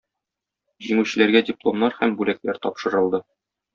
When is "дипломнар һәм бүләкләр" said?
1.49-2.61